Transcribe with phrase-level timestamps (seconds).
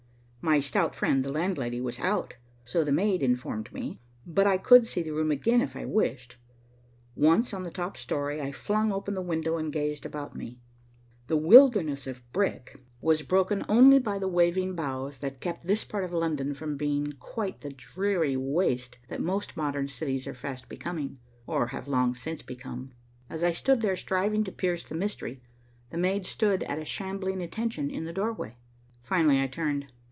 [0.43, 2.33] My stout friend the landlady was out,
[2.65, 6.37] so the maid informed me, but I could see the room again if I wished.
[7.15, 10.59] Once on the top story, I flung open the window and gazed about me.
[11.27, 16.03] The wilderness of brick was broken only by the waving boughs that keep this part
[16.03, 21.19] of London from being quite the dreary waste that most modern cities are fast becoming,
[21.45, 22.93] or have long since become.
[23.29, 25.43] As I stood there striving to pierce the mystery,
[25.91, 28.57] the maid stood at a shambling attention in the doorway.
[29.03, 29.85] Finally, I turned.